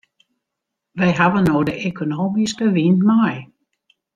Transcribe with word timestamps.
Wy 0.99 1.09
hawwe 1.17 1.39
no 1.43 1.57
de 1.67 1.73
ekonomyske 1.89 2.65
wyn 2.75 2.97
mei. 3.07 3.37